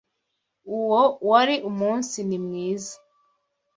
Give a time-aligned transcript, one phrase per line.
[0.77, 2.95] Uwo wari umunsi nimwiza.